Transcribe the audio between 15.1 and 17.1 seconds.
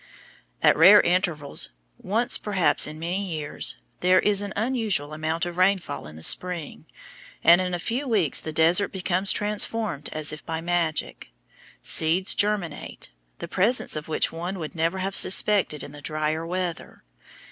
suspected in the drier weather.